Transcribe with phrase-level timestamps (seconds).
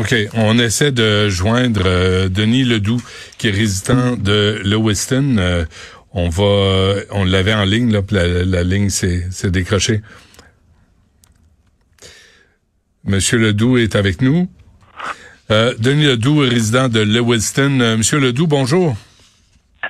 [0.00, 3.02] OK, on essaie de joindre euh, Denis Ledoux,
[3.36, 5.36] qui est résident de Lewiston.
[5.36, 5.66] Euh,
[6.14, 10.00] on va, on l'avait en ligne, là, la, la ligne s'est décrochée.
[13.04, 14.48] Monsieur Ledoux est avec nous.
[15.50, 17.80] Euh, Denis Ledoux, résident de Lewiston.
[17.80, 18.96] Euh, Monsieur Ledoux, bonjour.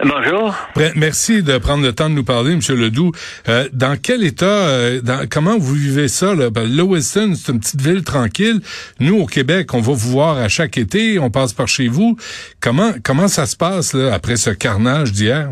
[0.02, 0.54] Bonjour.
[0.96, 3.12] Merci de prendre le temps de nous parler, Monsieur Ledoux.
[3.48, 6.34] Euh, dans quel état, euh, dans, comment vous vivez ça?
[6.34, 6.48] Là?
[6.48, 8.60] Ben, Lewiston, c'est une petite ville tranquille.
[8.98, 12.16] Nous, au Québec, on va vous voir à chaque été, on passe par chez vous.
[12.60, 15.50] Comment comment ça se passe là, après ce carnage d'hier?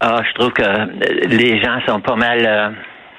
[0.00, 2.74] Ah, je trouve que les gens sont pas mal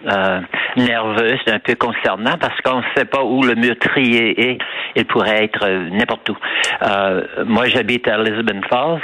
[0.06, 0.42] euh,
[0.76, 4.58] nerveux, c'est un peu concernant parce qu'on ne sait pas où le meurtrier est.
[4.96, 6.38] Il pourrait être euh, n'importe où.
[6.82, 9.02] Euh, moi, j'habite à Lisbon Falls,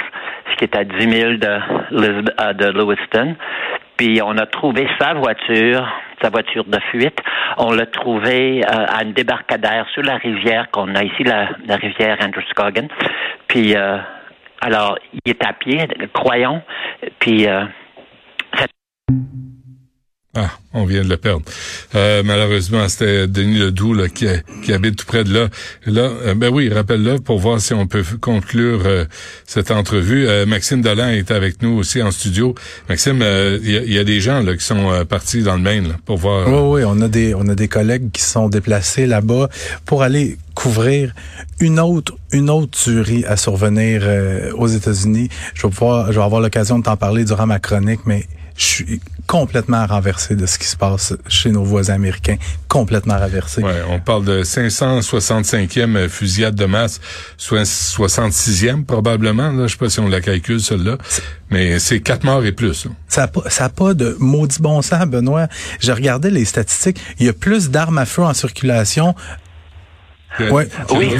[0.56, 3.36] qui est à 10 000 de, euh, de Lewiston.
[3.96, 5.86] Puis on a trouvé sa voiture,
[6.22, 7.18] sa voiture de fuite.
[7.58, 12.16] On l'a trouvé à une débarcadère sur la rivière qu'on a ici, la, la rivière
[12.24, 12.88] Androscoggin.
[13.46, 13.74] Puis
[14.62, 16.62] alors, il est à pied, croyons.
[17.18, 17.46] Puis
[20.36, 21.42] ah, on vient de le perdre.
[21.96, 24.28] Euh, malheureusement, c'était Denis Ledoux là, qui,
[24.62, 25.48] qui habite tout près de là.
[25.86, 29.06] Là, euh, ben oui, rappelle-le pour voir si on peut conclure euh,
[29.44, 30.28] cette entrevue.
[30.46, 32.54] Maxime Dolan est avec nous aussi en studio.
[32.88, 33.24] Maxime,
[33.60, 36.46] il y, a des gens là qui sont partis dans le Maine pour voir.
[36.46, 39.48] Oui, oui, on a des on a des collègues qui sont déplacés là-bas
[39.84, 41.12] pour aller couvrir
[41.58, 44.06] une autre une autre tuerie à survenir
[44.54, 45.28] aux États-Unis.
[45.54, 48.64] Je vais pouvoir, je vais avoir l'occasion de t'en parler durant ma chronique, mais je
[48.64, 52.36] suis complètement renversé de ce qui se passe chez nos voisins américains,
[52.68, 53.62] complètement renversé.
[53.62, 57.00] Ouais, on parle de 565e fusillade de masse,
[57.36, 59.52] soit 66e probablement.
[59.52, 60.98] Là, je sais pas si on la calcule celle-là,
[61.50, 62.88] mais c'est quatre morts et plus.
[63.08, 65.48] Ça n'a pas, ça a pas de maudit bon sens, Benoît.
[65.78, 67.00] J'ai regardé les statistiques.
[67.18, 69.14] Il y a plus d'armes à feu en circulation
[70.38, 70.66] Ouais.
[70.90, 71.16] Oui.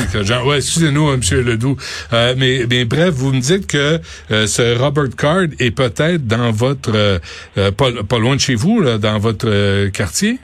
[0.47, 1.45] ouais, excusez-nous, hein, M.
[1.45, 1.77] Ledoux.
[2.13, 3.99] Euh, mais, mais bref, vous me dites que
[4.31, 7.19] euh, ce Robert Card est peut-être dans votre euh,
[7.73, 10.39] pas, pas, loin de chez vous, là, dans votre quartier?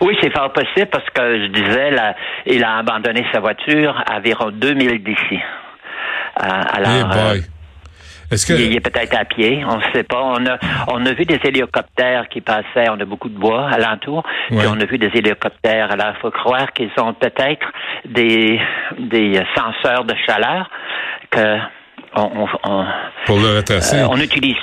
[0.00, 2.14] Oui, c'est fort possible parce que je disais, là,
[2.46, 5.40] il a abandonné sa voiture à environ 2000 d'ici.
[6.36, 7.42] alors, hey
[8.30, 10.22] il, est peut-être à pied, on ne sait pas.
[10.22, 10.58] On a,
[10.88, 14.80] on a vu des hélicoptères qui passaient, on a beaucoup de bois alentour, puis on
[14.80, 15.90] a vu des hélicoptères.
[15.92, 17.66] Alors, il faut croire qu'ils ont peut-être
[18.04, 18.60] des,
[18.98, 20.70] des senseurs de chaleur
[21.30, 21.58] que
[22.14, 22.84] on, on,
[23.26, 23.98] pour le retracer.
[23.98, 24.56] Euh, on utilise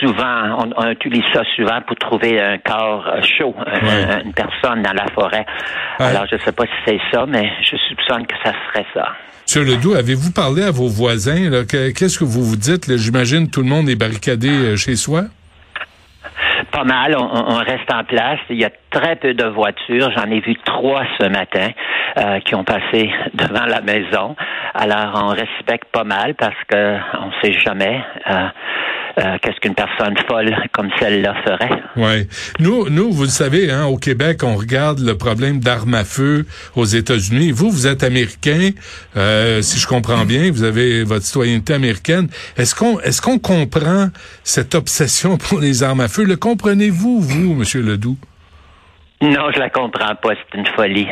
[0.00, 3.54] souvent, on, utilise ça souvent pour trouver un corps euh, chaud,
[4.24, 5.46] une personne dans la forêt.
[5.98, 9.08] Alors, je ne sais pas si c'est ça, mais je soupçonne que ça serait ça.
[9.46, 11.64] Monsieur Ledoux, avez-vous parlé à vos voisins?
[11.66, 12.96] Qu'est-ce que vous vous dites?
[12.96, 15.24] J'imagine tout le monde est barricadé euh, chez soi?
[16.72, 17.14] Pas mal.
[17.16, 18.40] On, reste en place.
[18.48, 20.10] Il y a très peu de voitures.
[20.16, 21.68] J'en ai vu trois ce matin
[22.18, 24.34] euh, qui ont passé devant la maison.
[24.74, 28.00] Alors, on respecte pas mal parce que on sait jamais.
[28.26, 28.48] Euh,
[29.18, 31.82] euh, qu'est-ce qu'une personne folle comme celle-là ferait?
[31.96, 32.28] Oui.
[32.60, 36.46] Nous, nous, vous le savez, hein, au Québec, on regarde le problème d'armes à feu
[36.76, 37.50] aux États-Unis.
[37.50, 38.70] Vous, vous êtes américain,
[39.16, 42.28] euh, si je comprends bien, vous avez votre citoyenneté américaine.
[42.56, 44.08] Est-ce qu'on, est-ce qu'on comprend
[44.44, 46.24] cette obsession pour les armes à feu?
[46.24, 48.16] Le comprenez-vous, vous, Monsieur Ledoux?
[49.20, 50.30] Non, je la comprends pas.
[50.34, 51.06] C'est une folie.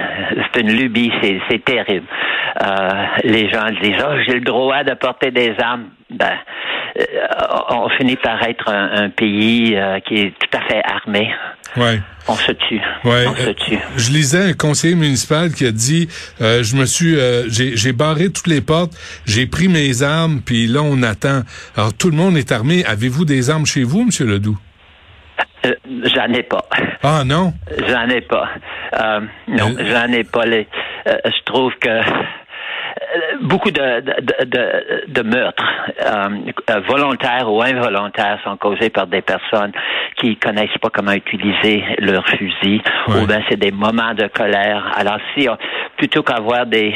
[0.53, 1.12] C'est une lubie.
[1.49, 2.06] C'est terrible.
[2.60, 5.84] Euh, les gens disent, oh, j'ai le droit de porter des armes.
[6.10, 6.32] Ben,
[6.98, 7.04] euh,
[7.71, 11.31] on finit par être un, pays euh, qui est tout à fait armé.
[11.76, 12.00] Ouais.
[12.26, 12.81] On se tue.
[13.04, 13.26] Ouais.
[13.28, 13.78] On se tue.
[13.97, 16.09] je lisais un conseiller municipal qui a dit
[16.41, 17.16] je me suis
[17.48, 18.93] j'ai barré toutes les portes,
[19.25, 21.43] j'ai pris mes armes puis là on attend.
[21.76, 22.84] Alors tout le monde est armé.
[22.84, 24.59] Avez-vous des armes chez vous monsieur Ledoux?
[25.65, 26.65] J'en ai pas.
[27.03, 27.53] Ah non?
[27.88, 28.48] J'en ai pas.
[29.47, 30.47] non, j'en ai pas.
[30.47, 30.66] Les,
[31.06, 32.00] je trouve que
[33.41, 35.65] beaucoup de, de, de, de meurtres
[36.06, 39.73] euh, volontaires ou involontaires sont causés par des personnes
[40.17, 44.93] qui connaissent pas comment utiliser leur fusil ou bien c'est des moments de colère.
[44.97, 45.49] Alors si
[45.97, 46.95] plutôt qu'avoir des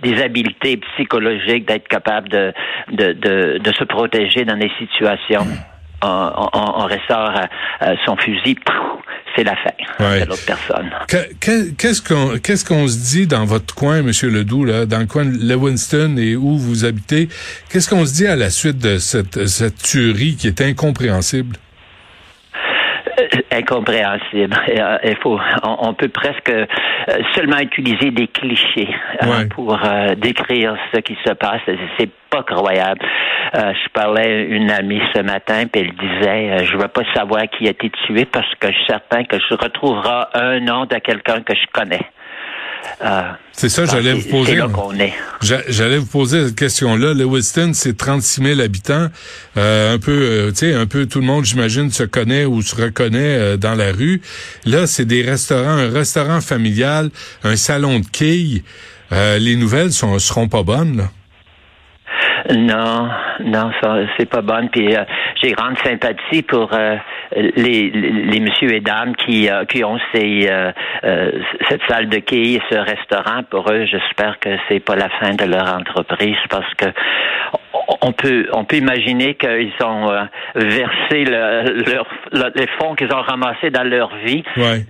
[0.00, 2.52] des habiletés psychologiques d'être capable de,
[2.90, 5.46] de, de, de se protéger dans des situations
[6.04, 7.32] on, on, ressort
[7.82, 8.56] euh, son fusil,
[9.34, 10.90] c'est la fin de l'autre personne.
[11.40, 15.24] Qu'est-ce qu'on qu'est-ce qu'on se dit dans votre coin, Monsieur Ledoux, là, dans le coin
[15.24, 17.28] de Lewinston et où vous habitez?
[17.68, 21.56] Qu'est-ce qu'on se dit à la suite de cette, cette tuerie qui est incompréhensible?
[23.54, 24.56] Euh, incompréhensible.
[24.68, 26.52] Euh, il faut, on, peut presque
[27.34, 28.88] seulement utiliser des clichés
[29.50, 29.78] pour
[30.16, 31.60] décrire ce qui se passe.
[31.98, 33.00] C'est pas croyable.
[33.54, 37.02] Euh, je parlais à une amie ce matin, puis elle disait, euh, je veux pas
[37.14, 40.86] savoir qui a été tué parce que je suis certain que je retrouverai un nom
[40.86, 42.04] de quelqu'un que je connais.
[43.52, 44.60] C'est ça, j'allais vous poser.
[45.68, 47.12] J'allais vous poser cette question-là.
[47.12, 49.08] Lewiston, c'est 36 000 habitants.
[49.56, 53.58] un peu, tu sais, un peu tout le monde, j'imagine, se connaît ou se reconnaît
[53.58, 54.22] dans la rue.
[54.64, 57.10] Là, c'est des restaurants, un restaurant familial,
[57.42, 58.62] un salon de quilles.
[59.10, 61.04] les nouvelles sont, seront pas bonnes, là.
[62.52, 63.08] Non,
[63.40, 64.68] non, ça c'est pas bonne.
[64.68, 65.04] Puis euh,
[65.40, 66.70] j'ai grande sympathie pour
[67.36, 70.48] euh, les, les, messieurs et dames qui euh, qui ont ces
[71.68, 73.42] cette salle de quai et ce restaurant.
[73.50, 76.86] Pour eux, j'espère que c'est pas la fin de leur entreprise parce que
[78.00, 80.10] on peut on peut imaginer qu'ils ont
[80.54, 82.06] versé leur,
[82.54, 84.42] les fonds qu'ils ont ramassés dans leur vie,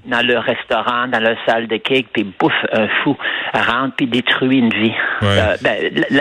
[0.07, 3.17] dans leur restaurant, dans leur salle de quai, puis bouffe un fou,
[3.53, 4.95] rentre puis détruit une vie.
[5.63, 5.77] ben,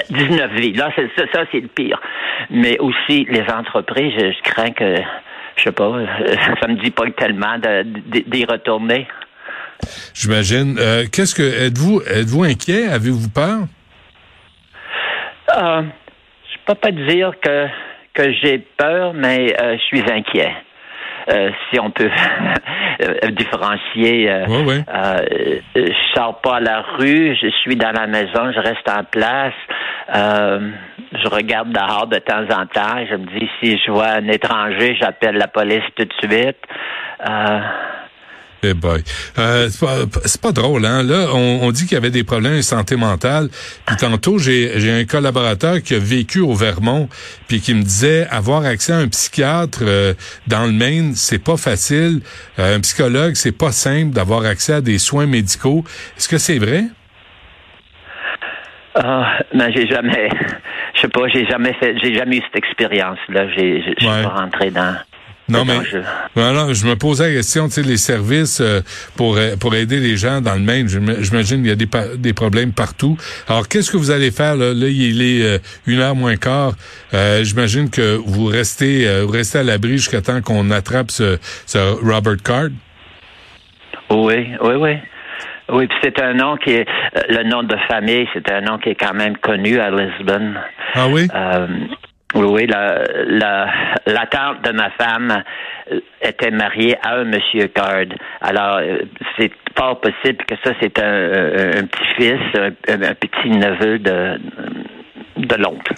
[0.10, 0.74] 19 vies.
[0.74, 2.00] Là, c'est ça, c'est le pire.
[2.50, 4.96] Mais aussi, les entreprises, je, crains que,
[5.56, 5.92] je sais pas,
[6.62, 9.08] ça me dit pas tellement d'y retourner.
[10.14, 10.78] J'imagine.
[10.80, 12.88] Euh, qu'est-ce que êtes-vous êtes-vous inquiet?
[12.88, 13.60] Avez-vous peur?
[15.58, 15.82] Euh,
[16.52, 17.68] Je peux pas dire que
[18.14, 20.54] que j'ai peur, mais euh, je suis inquiet.
[21.30, 22.10] Euh, si on peut
[23.02, 24.30] euh, différencier.
[24.30, 24.46] Euh,
[24.94, 29.04] euh, je sors pas à la rue, je suis dans la maison, je reste en
[29.04, 29.54] place.
[30.14, 33.06] je regarde dehors de temps en temps.
[33.10, 36.58] Je me dis si je vois un étranger, j'appelle la police tout de suite.
[38.66, 39.04] Eh boy.
[39.38, 39.68] Euh,
[40.26, 41.04] c'est pas, drôle, hein?
[41.04, 43.50] Là, on, dit qu'il y avait des problèmes de santé mentale.
[43.86, 47.10] Puis tantôt, j'ai un collaborateur qui a vécu au Vermont,
[47.48, 50.14] puis qui me disait avoir accès à un psychiatre euh,
[50.48, 52.22] dans le Maine, c'est pas facile.
[52.58, 55.84] Euh, un psychologue, c'est pas simple d'avoir accès à des soins médicaux.
[56.18, 56.86] Est-ce que c'est vrai?
[58.96, 60.30] Ah, mais j'ai jamais,
[60.96, 63.50] je sais pas, j'ai jamais fait, j'ai jamais eu cette expérience-là.
[63.50, 64.96] J'ai, je suis pas rentré dans.
[65.50, 65.80] Non, mais
[66.36, 68.80] voilà, je me posais la question, tu sais, les services euh,
[69.18, 72.34] pour euh, pour aider les gens dans le Maine, j'imagine qu'il y a des, des
[72.34, 73.18] problèmes partout.
[73.50, 74.74] Alors, qu'est-ce que vous allez faire là?
[74.74, 76.74] Là, il est euh, une heure moins quart.
[77.42, 82.38] j'imagine que vous restez vous restez à l'abri jusqu'à temps qu'on attrape ce, ce Robert
[82.44, 82.70] Card.
[84.10, 84.92] Oui, oui, oui.
[85.70, 86.88] Oui, puis c'est un nom qui est
[87.30, 90.60] le nom de famille, c'est un nom qui est quand même connu à Lisbonne.
[90.94, 91.28] Ah oui?
[92.36, 93.68] Oui, la, la,
[94.08, 95.44] la tante de ma femme
[95.92, 98.06] euh, était mariée à un monsieur Card.
[98.42, 99.00] Alors, euh,
[99.38, 102.40] c'est pas possible que ça, c'est un, petit-fils,
[102.88, 104.40] un, petit-neveu de
[105.36, 105.94] de l'oncle.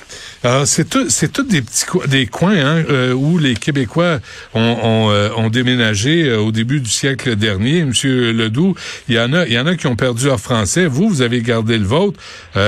[0.63, 4.19] C'est tout, c'est tous des petits des coins hein, euh, où les Québécois
[4.53, 7.83] ont, déménagé au début du siècle dernier.
[7.83, 8.75] Monsieur Ledoux,
[9.07, 10.85] il y en a, qui ont perdu leur français.
[10.85, 12.19] Vous, vous avez gardé le vôtre.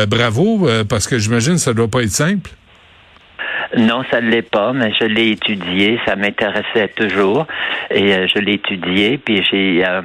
[0.07, 2.51] bravo, parce que j'imagine ça doit pas être simple.
[3.75, 5.99] Non, ça ne l'est pas, mais je l'ai étudié.
[6.05, 7.45] Ça m'intéressait toujours
[7.91, 9.17] et euh, je l'ai étudié.
[9.17, 10.01] Puis j'ai euh,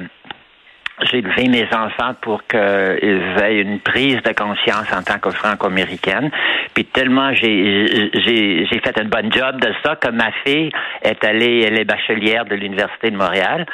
[1.01, 6.29] j'ai élevé mes enfants pour qu'ils aient une prise de conscience en tant que franco-américaine.
[6.73, 10.69] Puis tellement j'ai, j'ai, fait un bon job de ça que ma fille
[11.01, 13.65] est allée, elle est bachelière de l'Université de Montréal.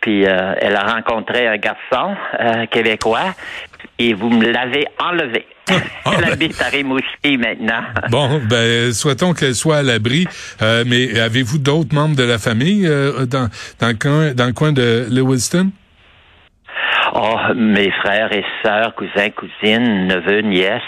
[0.00, 2.14] Puis euh, elle a rencontré un garçon
[2.70, 3.34] québécois
[3.98, 5.46] et vous me l'avez enlevé.
[5.68, 5.74] Ah,
[6.14, 6.32] elle ben.
[6.32, 7.82] habite à Rimouski maintenant.
[8.10, 10.26] bon, ben souhaitons qu'elle soit à l'abri.
[10.62, 13.48] Euh, mais avez-vous d'autres membres de la famille euh, dans,
[13.80, 15.70] dans, le coin, dans le coin de Lewiston?
[17.14, 20.82] Oh, mes frères et sœurs, cousins, cousines, neveux, nièces.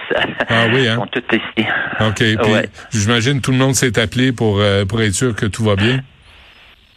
[0.49, 0.97] Ah oui, hein?
[1.00, 1.67] sont tous ici.
[2.00, 2.17] OK.
[2.17, 5.76] Puis, j'imagine tout le monde s'est appelé pour, euh, pour être sûr que tout va
[5.76, 6.00] bien.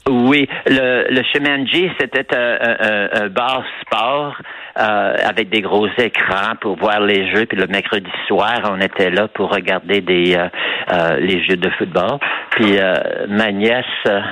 [0.09, 4.35] Oui, le, le chemin G, c'était un, un, bar sport
[4.79, 7.45] euh, avec des gros écrans pour voir les jeux.
[7.45, 10.47] Puis le mercredi soir, on était là pour regarder des euh,
[10.93, 12.19] euh les jeux de football.
[12.51, 12.93] Puis euh,
[13.27, 13.85] ma nièce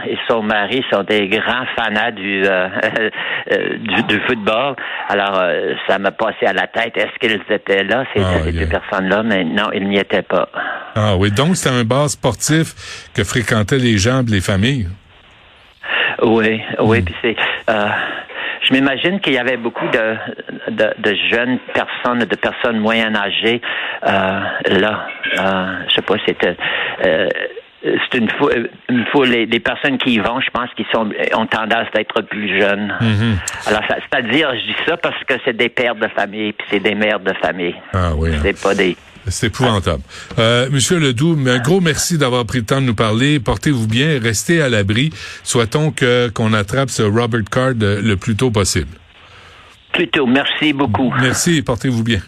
[0.07, 2.41] et son mari sont des grands fanats du
[3.51, 4.75] du, du, football.
[5.09, 5.41] Alors
[5.87, 6.95] ça m'a passé à la tête.
[6.95, 8.05] Est-ce qu'ils étaient là?
[8.13, 10.47] C'était ah, ces deux personnes-là, mais non, ils n'y étaient pas.
[10.95, 14.87] Ah oui, donc c'est un bar sportif que fréquentaient les gens, les familles?
[16.21, 17.05] Oui, oui, hmm.
[17.05, 17.35] puis c'est
[18.69, 20.15] je m'imagine qu'il y avait beaucoup de,
[20.71, 23.61] de, jeunes personnes, de personnes moyen âgées
[24.07, 24.39] euh,
[24.79, 25.07] là.
[25.39, 26.55] Euh, je sais pas, c'était.
[27.05, 27.29] Euh,
[27.81, 28.51] c'est une fois,
[28.89, 32.93] une les, personnes qui y vont, je pense qu'ils sont ont tendance d'être plus jeunes.
[32.99, 33.69] Mm-hmm.
[33.69, 36.93] Alors, c'est-à-dire, je dis ça parce que c'est des pères de famille, puis c'est des
[36.93, 37.75] mères de famille.
[37.93, 38.31] Ah oui.
[38.33, 38.39] Hein.
[38.41, 38.97] C'est pas des
[39.29, 40.03] c'est épouvantable.
[40.37, 43.39] Euh, Monsieur Ledoux, un gros merci d'avoir pris le temps de nous parler.
[43.39, 45.11] Portez-vous bien, restez à l'abri.
[45.43, 48.89] Souhaitons que qu'on attrape ce Robert Card le plus tôt possible.
[49.93, 50.27] Plutôt.
[50.27, 51.13] Merci beaucoup.
[51.19, 52.21] Merci, portez-vous bien.